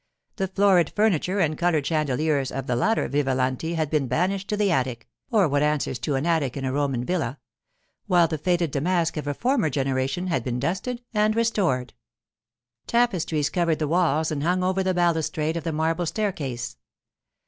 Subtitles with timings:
[0.37, 4.71] The florid furniture and coloured chandeliers of the latter Vivalanti had been banished to the
[4.71, 7.37] attic (or what answers to an attic in a Roman villa),
[8.07, 11.93] while the faded damask of a former generation had been dusted and restored.
[12.87, 16.77] Tapestries covered the walls and hung over the balustrade of the marble staircase.